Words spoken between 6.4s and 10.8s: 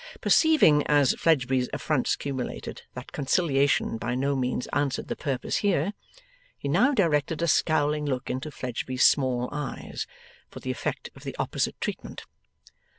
he now directed a scowling look into Fledgeby's small eyes for the